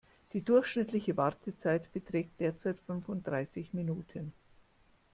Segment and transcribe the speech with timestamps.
[0.33, 4.33] Die durchschnittliche Wartezeit beträgt derzeit fünfunddreißig Minuten.